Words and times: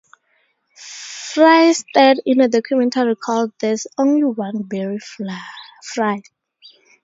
Fry 0.75 1.71
starred 1.73 2.21
in 2.25 2.41
a 2.41 2.47
documentary 2.47 3.15
called 3.15 3.53
"There's 3.59 3.85
Only 3.99 4.23
One 4.23 4.63
Barry 4.63 4.97
Fry". 4.97 6.21